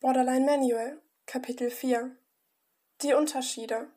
Borderline 0.00 0.46
Manual, 0.46 1.02
Kapitel 1.26 1.72
4 1.72 2.16
Die 3.02 3.14
Unterschiede 3.14 3.88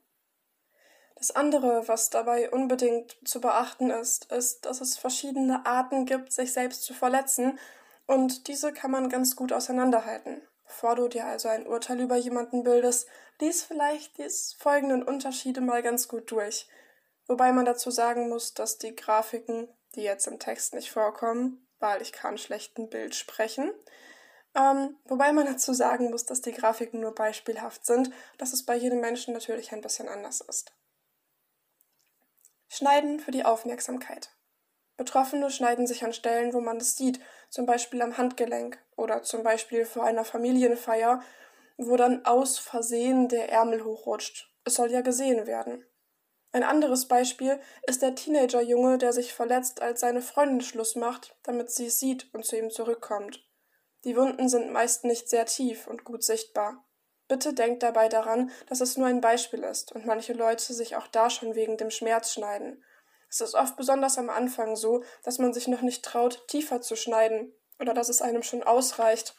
Das 1.16 1.30
andere, 1.30 1.88
was 1.88 2.10
dabei 2.10 2.50
unbedingt 2.50 3.20
zu 3.24 3.40
beachten 3.40 3.92
ist, 3.92 4.32
ist, 4.32 4.66
dass 4.66 4.82
es 4.82 4.98
verschiedene 4.98 5.64
Arten 5.68 6.08
gibt, 6.08 6.34
sich 6.34 6.54
selbst 6.54 6.86
zu 6.86 6.96
verletzen, 6.96 7.60
und 8.08 8.48
diese 8.48 8.74
kann 8.74 8.90
man 8.90 9.10
ganz 9.10 9.36
gut 9.36 9.54
auseinanderhalten. 9.54 10.42
Bevor 10.66 10.96
du 10.96 11.08
dir 11.08 11.26
also 11.26 11.50
ein 11.50 11.68
Urteil 11.68 12.00
über 12.00 12.16
jemanden 12.16 12.64
bildest, 12.64 13.08
lies 13.40 13.62
vielleicht 13.62 14.18
die 14.18 14.28
folgenden 14.58 15.04
Unterschiede 15.04 15.62
mal 15.62 15.84
ganz 15.84 16.08
gut 16.08 16.32
durch. 16.32 16.68
Wobei 17.28 17.52
man 17.52 17.66
dazu 17.66 17.92
sagen 17.92 18.28
muss, 18.28 18.56
dass 18.56 18.80
die 18.80 18.96
Grafiken, 18.96 19.68
die 19.94 20.02
jetzt 20.02 20.26
im 20.26 20.40
Text 20.40 20.74
nicht 20.74 20.90
vorkommen, 20.90 21.68
weil 21.78 22.02
ich 22.02 22.12
kann 22.12 22.40
schlecht 22.40 22.80
ein 22.80 22.90
Bild 22.90 23.14
sprechen, 23.14 23.72
ähm, 24.56 24.98
wobei 25.06 25.32
man 25.32 25.46
dazu 25.46 25.74
sagen 25.74 26.10
muss, 26.10 26.26
dass 26.26 26.42
die 26.42 26.52
Grafiken 26.52 27.00
nur 27.00 27.16
beispielhaft 27.16 27.86
sind, 27.86 28.12
dass 28.38 28.54
es 28.54 28.66
bei 28.66 28.76
jedem 28.76 29.00
Menschen 29.00 29.34
natürlich 29.34 29.72
ein 29.72 29.82
bisschen 29.82 30.10
anders 30.10 30.42
ist. 30.42 30.74
Schneiden 32.68 33.20
für 33.20 33.32
die 33.32 33.46
Aufmerksamkeit. 33.46 34.32
Betroffene 34.98 35.50
schneiden 35.50 35.88
sich 35.88 36.04
an 36.04 36.14
Stellen, 36.14 36.54
wo 36.54 36.62
man 36.62 36.78
es 36.78 36.96
sieht, 36.96 37.20
zum 37.50 37.66
Beispiel 37.66 38.02
am 38.02 38.18
Handgelenk 38.18 38.78
oder 38.96 39.24
zum 39.24 39.44
Beispiel 39.44 39.86
vor 39.86 40.04
einer 40.04 40.26
Familienfeier, 40.26 41.22
wo 41.78 41.96
dann 41.96 42.26
aus 42.26 42.60
Versehen 42.60 43.28
der 43.28 43.52
Ärmel 43.52 43.84
hochrutscht. 43.84 44.54
Es 44.64 44.76
soll 44.76 44.92
ja 44.92 45.02
gesehen 45.02 45.48
werden. 45.48 45.86
Ein 46.52 46.64
anderes 46.64 47.08
Beispiel 47.08 47.60
ist 47.88 48.02
der 48.02 48.14
Teenagerjunge, 48.14 48.98
der 48.98 49.14
sich 49.14 49.34
verletzt, 49.34 49.82
als 49.82 50.02
seine 50.02 50.22
Freundin 50.22 50.62
Schluss 50.62 50.96
macht, 50.96 51.36
damit 51.44 51.72
sie 51.72 51.88
es 51.88 52.00
sieht 52.00 52.32
und 52.34 52.46
zu 52.46 52.58
ihm 52.58 52.70
zurückkommt. 52.70 53.44
Die 54.04 54.16
Wunden 54.16 54.50
sind 54.50 54.72
meist 54.72 55.04
nicht 55.04 55.30
sehr 55.30 55.46
tief 55.46 55.88
und 55.88 56.04
gut 56.04 56.24
sichtbar. 56.24 56.84
Bitte 57.28 57.54
denkt 57.54 57.84
dabei 57.84 58.10
daran, 58.10 58.52
dass 58.68 58.82
es 58.82 58.98
nur 58.98 59.08
ein 59.08 59.22
Beispiel 59.22 59.64
ist 59.64 59.92
und 59.92 60.06
manche 60.06 60.34
Leute 60.34 60.74
sich 60.74 60.96
auch 60.96 61.08
da 61.08 61.30
schon 61.30 61.56
wegen 61.56 61.78
dem 61.78 61.92
Schmerz 61.92 62.34
schneiden. 62.34 62.84
Es 63.30 63.40
ist 63.40 63.56
oft 63.56 63.78
besonders 63.78 64.18
am 64.18 64.30
Anfang 64.30 64.76
so, 64.76 65.04
dass 65.24 65.40
man 65.40 65.54
sich 65.54 65.68
noch 65.68 65.82
nicht 65.82 66.04
traut, 66.04 66.46
tiefer 66.48 66.82
zu 66.82 66.96
schneiden 66.96 67.54
oder 67.80 67.94
dass 67.94 68.10
es 68.10 68.22
einem 68.22 68.44
schon 68.44 68.64
ausreicht, 68.64 69.36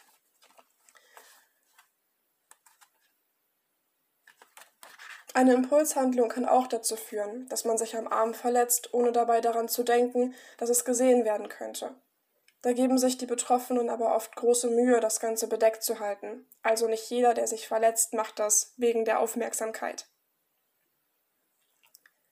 Eine 5.35 5.55
Impulshandlung 5.55 6.29
kann 6.29 6.45
auch 6.45 6.67
dazu 6.67 6.95
führen, 6.95 7.49
dass 7.49 7.65
man 7.65 7.79
sich 7.79 7.97
am 7.97 8.07
Arm 8.07 8.35
verletzt, 8.35 8.93
ohne 8.93 9.13
dabei 9.13 9.41
daran 9.41 9.67
zu 9.67 9.83
denken, 9.83 10.35
dass 10.59 10.69
es 10.69 10.85
gesehen 10.85 11.25
werden 11.25 11.49
könnte. 11.49 11.95
Da 12.63 12.73
geben 12.73 12.97
sich 12.97 13.19
die 13.19 13.27
Betroffenen 13.27 13.91
aber 13.91 14.15
oft 14.15 14.37
große 14.37 14.71
Mühe, 14.71 15.01
das 15.01 15.19
Ganze 15.19 15.49
bedeckt 15.49 15.83
zu 15.83 15.99
halten. 15.99 16.49
Also 16.63 16.87
nicht 16.87 17.11
jeder, 17.11 17.35
der 17.35 17.49
sich 17.49 17.67
verletzt, 17.67 18.15
macht 18.15 18.39
das 18.39 18.73
wegen 18.77 19.05
der 19.05 19.19
Aufmerksamkeit. 19.19 20.07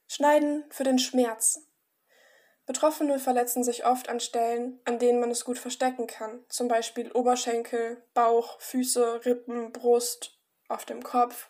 Schneiden 0.07 0.65
für 0.71 0.85
den 0.85 0.99
Schmerz. 0.99 1.67
Betroffene 2.67 3.19
verletzen 3.19 3.65
sich 3.65 3.85
oft 3.85 4.09
an 4.09 4.21
Stellen, 4.21 4.81
an 4.85 5.01
denen 5.01 5.19
man 5.19 5.33
es 5.33 5.45
gut 5.45 5.59
verstecken 5.59 6.07
kann, 6.07 6.45
zum 6.49 6.69
Beispiel 6.69 7.11
Oberschenkel, 7.11 8.01
Bauch, 8.15 8.61
Füße, 8.61 9.25
Rippen, 9.25 9.73
Brust, 9.73 10.39
auf 10.69 10.85
dem 10.85 11.03
Kopf. 11.03 11.50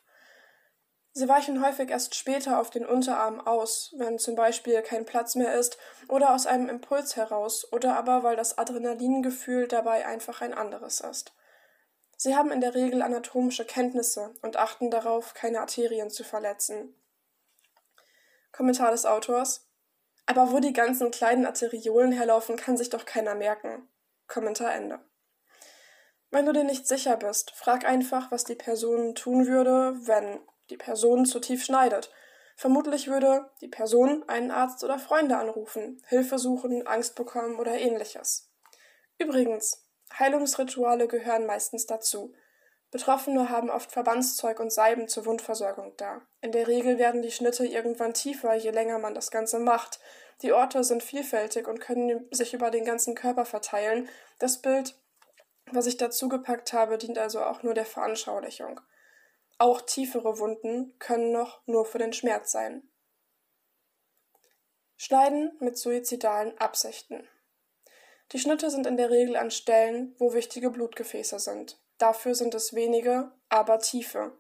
Sie 1.13 1.29
weichen 1.29 1.65
häufig 1.65 1.91
erst 1.91 2.15
später 2.15 2.61
auf 2.61 2.71
den 2.71 2.87
Unterarm 2.87 3.41
aus, 3.41 3.93
wenn 3.97 4.19
zum 4.19 4.37
Beispiel 4.37 4.81
kein 4.83 5.05
Platz 5.05 5.35
mehr 5.35 5.55
ist 5.55 5.77
oder 6.09 6.33
aus 6.33 6.47
einem 6.47 6.69
Impuls 6.69 7.17
heraus 7.17 7.71
oder 7.73 7.97
aber 7.97 8.23
weil 8.23 8.37
das 8.37 8.59
Adrenalingefühl 8.59 9.67
dabei 9.67 10.07
einfach 10.07 10.41
ein 10.41 10.55
anderes 10.55 11.01
ist. 11.01 11.33
Sie 12.17 12.37
haben 12.37 12.53
in 12.53 12.61
der 12.61 12.75
Regel 12.75 13.03
anatomische 13.03 13.65
Kenntnisse 13.65 14.35
und 14.43 14.57
achten 14.57 14.91
darauf, 14.91 15.35
keine 15.35 15.61
Arterien 15.61 16.11
zu 16.11 16.23
verletzen. 16.23 16.95
Kommentar 18.53 18.91
des 18.91 19.07
Autors 19.07 19.67
Aber 20.27 20.53
wo 20.53 20.61
die 20.61 20.73
ganzen 20.73 21.11
kleinen 21.11 21.47
Arteriolen 21.47 22.13
herlaufen, 22.13 22.57
kann 22.57 22.77
sich 22.77 22.91
doch 22.91 23.05
keiner 23.05 23.35
merken. 23.35 23.89
Kommentar 24.29 24.75
Ende. 24.75 25.01
Wenn 26.31 26.47
du 26.47 26.53
dir 26.53 26.63
nicht 26.63 26.87
sicher 26.87 27.17
bist, 27.17 27.51
frag 27.51 27.85
einfach, 27.85 28.31
was 28.31 28.45
die 28.45 28.55
Person 28.55 29.17
tun 29.17 29.49
würde, 29.49 29.95
wenn 30.07 30.41
die 30.71 30.77
Person 30.77 31.27
zu 31.27 31.41
tief 31.41 31.65
schneidet. 31.65 32.11
Vermutlich 32.57 33.09
würde 33.09 33.51
die 33.61 33.69
Person 33.69 34.23
einen 34.29 34.51
Arzt 34.51 34.85
oder 34.85 34.99
Freunde 34.99 35.37
anrufen, 35.37 36.03
Hilfe 36.07 36.39
suchen, 36.39 36.87
Angst 36.87 37.15
bekommen 37.15 37.59
oder 37.59 37.73
ähnliches. 37.73 38.51
Übrigens, 39.19 39.87
Heilungsrituale 40.19 41.09
gehören 41.09 41.47
meistens 41.47 41.87
dazu. 41.87 42.35
Betroffene 42.91 43.51
haben 43.51 43.71
oft 43.71 43.93
Verbandszeug 43.93 44.59
und 44.59 44.73
Salben 44.73 45.07
zur 45.07 45.25
Wundversorgung 45.25 45.95
da. 45.97 46.23
In 46.41 46.51
der 46.53 46.67
Regel 46.67 46.99
werden 46.99 47.23
die 47.23 47.31
Schnitte 47.31 47.65
irgendwann 47.65 48.15
tiefer, 48.15 48.55
je 48.55 48.71
länger 48.71 48.99
man 48.99 49.15
das 49.15 49.31
Ganze 49.31 49.61
macht. 49.61 50.01
Die 50.43 50.53
Orte 50.53 50.83
sind 50.83 51.03
vielfältig 51.03 51.69
und 51.69 51.81
können 51.81 52.27
sich 52.33 52.53
über 52.53 52.71
den 52.71 52.85
ganzen 52.85 53.15
Körper 53.15 53.45
verteilen. 53.45 54.09
Das 54.39 54.61
Bild, 54.61 54.97
was 55.71 55.87
ich 55.87 55.99
dazu 55.99 56.29
gepackt 56.29 56.73
habe, 56.73 56.99
dient 56.99 57.19
also 57.19 57.43
auch 57.43 57.63
nur 57.63 57.75
der 57.75 57.87
Veranschaulichung. 57.87 58.81
Auch 59.61 59.83
tiefere 59.83 60.39
Wunden 60.39 60.99
können 60.99 61.33
noch 61.33 61.61
nur 61.67 61.85
für 61.85 61.99
den 61.99 62.15
Schmerz 62.15 62.51
sein. 62.51 62.83
Schneiden 64.97 65.55
mit 65.61 65.77
suizidalen 65.77 66.57
Absichten. 66.57 67.29
Die 68.33 68.39
Schnitte 68.39 68.71
sind 68.71 68.87
in 68.87 68.97
der 68.97 69.11
Regel 69.11 69.37
an 69.37 69.51
Stellen, 69.51 70.15
wo 70.19 70.33
wichtige 70.33 70.71
Blutgefäße 70.71 71.39
sind. 71.39 71.79
Dafür 71.99 72.35
sind 72.35 72.55
es 72.55 72.73
wenige, 72.75 73.33
aber 73.51 73.81
tiefe. 73.81 74.33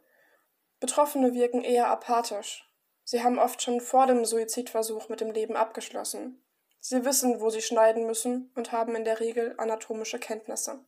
Betroffene 0.80 1.34
wirken 1.34 1.64
eher 1.64 1.88
apathisch. 1.88 2.66
Sie 3.04 3.22
haben 3.22 3.38
oft 3.38 3.60
schon 3.60 3.82
vor 3.82 4.06
dem 4.06 4.24
Suizidversuch 4.24 5.10
mit 5.10 5.20
dem 5.20 5.32
Leben 5.32 5.54
abgeschlossen. 5.54 6.42
Sie 6.80 7.04
wissen, 7.04 7.42
wo 7.42 7.50
sie 7.50 7.60
schneiden 7.60 8.06
müssen 8.06 8.50
und 8.54 8.72
haben 8.72 8.96
in 8.96 9.04
der 9.04 9.20
Regel 9.20 9.54
anatomische 9.58 10.18
Kenntnisse. 10.18 10.82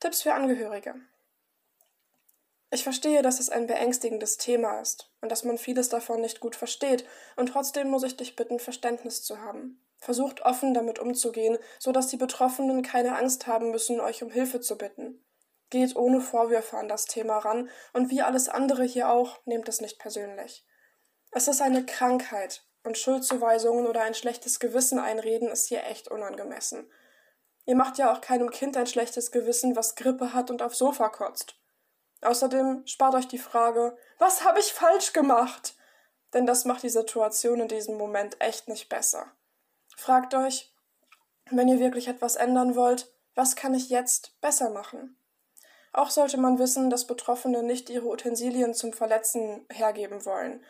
Tipps 0.00 0.20
für 0.20 0.34
Angehörige. 0.34 0.96
Ich 2.74 2.84
verstehe, 2.84 3.20
dass 3.20 3.38
es 3.38 3.50
ein 3.50 3.66
beängstigendes 3.66 4.38
Thema 4.38 4.80
ist 4.80 5.10
und 5.20 5.30
dass 5.30 5.44
man 5.44 5.58
vieles 5.58 5.90
davon 5.90 6.22
nicht 6.22 6.40
gut 6.40 6.56
versteht, 6.56 7.04
und 7.36 7.50
trotzdem 7.50 7.90
muss 7.90 8.02
ich 8.02 8.16
dich 8.16 8.34
bitten, 8.34 8.58
Verständnis 8.58 9.22
zu 9.22 9.42
haben. 9.42 9.84
Versucht 9.98 10.40
offen 10.40 10.72
damit 10.72 10.98
umzugehen, 10.98 11.58
so 11.78 11.92
dass 11.92 12.06
die 12.06 12.16
Betroffenen 12.16 12.80
keine 12.80 13.14
Angst 13.18 13.46
haben 13.46 13.72
müssen, 13.72 14.00
euch 14.00 14.22
um 14.22 14.30
Hilfe 14.30 14.62
zu 14.62 14.78
bitten. 14.78 15.22
Geht 15.68 15.96
ohne 15.96 16.22
Vorwürfe 16.22 16.78
an 16.78 16.88
das 16.88 17.04
Thema 17.04 17.36
ran 17.36 17.68
und 17.92 18.08
wie 18.08 18.22
alles 18.22 18.48
andere 18.48 18.84
hier 18.84 19.10
auch, 19.10 19.44
nehmt 19.44 19.68
es 19.68 19.82
nicht 19.82 19.98
persönlich. 19.98 20.64
Es 21.30 21.48
ist 21.48 21.60
eine 21.60 21.84
Krankheit 21.84 22.64
und 22.84 22.96
Schuldzuweisungen 22.96 23.86
oder 23.86 24.00
ein 24.00 24.14
schlechtes 24.14 24.60
Gewissen 24.60 24.98
einreden 24.98 25.48
ist 25.48 25.66
hier 25.66 25.84
echt 25.84 26.08
unangemessen. 26.08 26.90
Ihr 27.66 27.76
macht 27.76 27.98
ja 27.98 28.14
auch 28.14 28.22
keinem 28.22 28.50
Kind 28.50 28.78
ein 28.78 28.86
schlechtes 28.86 29.30
Gewissen, 29.30 29.76
was 29.76 29.94
Grippe 29.94 30.32
hat 30.32 30.50
und 30.50 30.62
aufs 30.62 30.78
Sofa 30.78 31.10
kotzt. 31.10 31.58
Außerdem 32.22 32.86
spart 32.86 33.14
euch 33.14 33.28
die 33.28 33.38
Frage, 33.38 33.96
was 34.18 34.44
habe 34.44 34.60
ich 34.60 34.72
falsch 34.72 35.12
gemacht? 35.12 35.74
Denn 36.32 36.46
das 36.46 36.64
macht 36.64 36.82
die 36.82 36.88
Situation 36.88 37.60
in 37.60 37.68
diesem 37.68 37.96
Moment 37.96 38.40
echt 38.40 38.68
nicht 38.68 38.88
besser. 38.88 39.26
Fragt 39.96 40.34
euch, 40.34 40.72
wenn 41.50 41.68
ihr 41.68 41.80
wirklich 41.80 42.08
etwas 42.08 42.36
ändern 42.36 42.74
wollt, 42.74 43.12
was 43.34 43.56
kann 43.56 43.74
ich 43.74 43.90
jetzt 43.90 44.40
besser 44.40 44.70
machen? 44.70 45.16
Auch 45.92 46.10
sollte 46.10 46.38
man 46.38 46.58
wissen, 46.58 46.88
dass 46.88 47.06
Betroffene 47.06 47.62
nicht 47.62 47.90
ihre 47.90 48.06
Utensilien 48.06 48.72
zum 48.72 48.92
Verletzen 48.92 49.66
hergeben 49.70 50.24
wollen. 50.24 50.64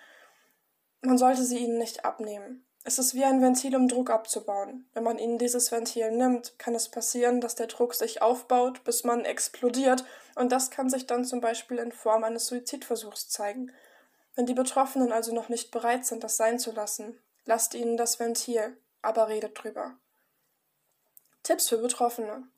Man 1.01 1.19
sollte 1.19 1.45
sie 1.45 1.59
ihnen 1.59 1.79
nicht 1.79 2.05
abnehmen. 2.05 2.67
Es 2.85 2.99
ist 2.99 3.15
wie 3.15 3.25
ein 3.25 3.41
Ventil, 3.41 3.77
um 3.77 3.87
Druck 3.87 4.11
abzubauen. 4.11 4.89
Wenn 4.93 5.05
man 5.05 5.19
ihnen 5.19 5.39
dieses 5.39 5.71
Ventil 5.71 6.11
nimmt, 6.11 6.59
kann 6.59 6.75
es 6.75 6.89
passieren, 6.89 7.41
dass 7.41 7.55
der 7.55 7.69
Druck 7.69 7.95
sich 7.95 8.23
aufbaut, 8.23 8.83
bis 8.83 9.05
man 9.05 9.25
explodiert, 9.25 10.05
und 10.35 10.51
das 10.51 10.71
kann 10.71 10.91
sich 10.91 11.07
dann 11.07 11.25
zum 11.25 11.41
Beispiel 11.41 11.79
in 11.79 11.93
Form 11.93 12.25
eines 12.25 12.47
Suizidversuchs 12.47 13.29
zeigen. 13.29 13.71
Wenn 14.35 14.47
die 14.47 14.55
Betroffenen 14.55 15.13
also 15.13 15.33
noch 15.33 15.49
nicht 15.49 15.71
bereit 15.71 16.07
sind, 16.07 16.25
das 16.25 16.37
sein 16.37 16.59
zu 16.59 16.73
lassen, 16.73 17.21
lasst 17.45 17.75
ihnen 17.75 17.97
das 17.97 18.19
Ventil, 18.19 18.77
aber 19.01 19.29
redet 19.29 19.63
drüber. 19.63 19.97
Tipps 21.43 21.69
für 21.69 21.79
Betroffene. 21.79 22.49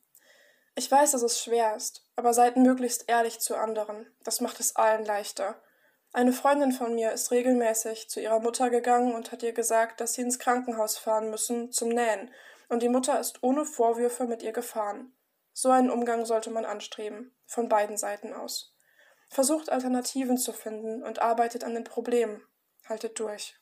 Ich 0.75 0.91
weiß, 0.91 1.13
dass 1.13 1.23
es 1.23 1.43
schwer 1.43 1.77
ist, 1.77 2.03
aber 2.17 2.33
seid 2.33 2.57
möglichst 2.57 3.09
ehrlich 3.09 3.41
zu 3.41 3.57
anderen. 3.57 4.07
Das 4.25 4.41
macht 4.41 4.61
es 4.61 4.77
allen 4.77 5.05
leichter. 5.05 5.57
Eine 6.15 6.33
Freundin 6.33 6.71
von 6.71 6.95
mir 6.95 7.11
ist 7.11 7.33
regelmäßig 7.33 8.09
zu 8.09 8.21
ihrer 8.21 8.39
Mutter 8.39 8.71
gegangen 8.71 9.17
und 9.17 9.33
hat 9.33 9.43
ihr 9.43 9.53
gesagt, 9.53 10.01
dass 10.01 10.13
sie 10.13 10.23
ins 10.23 10.39
Krankenhaus 10.39 10.97
fahren 10.97 11.29
müssen 11.29 11.73
zum 11.73 11.89
Nähen, 11.89 12.31
und 12.69 12.85
die 12.85 12.89
Mutter 12.89 13.19
ist 13.19 13.43
ohne 13.43 13.65
Vorwürfe 13.65 14.25
mit 14.25 14.41
ihr 14.41 14.53
gefahren. 14.53 15.13
So 15.53 15.71
einen 15.71 15.91
Umgang 15.91 16.25
sollte 16.25 16.51
man 16.51 16.65
anstreben, 16.65 17.35
von 17.47 17.69
beiden 17.69 17.97
Seiten 17.97 18.33
aus. 18.33 18.77
Versucht 19.29 19.71
Alternativen 19.71 20.39
zu 20.39 20.53
finden 20.53 21.03
und 21.03 21.19
arbeitet 21.19 21.65
an 21.65 21.75
den 21.75 21.83
Problemen. 21.83 22.47
Haltet 22.89 23.19
durch. 23.19 23.57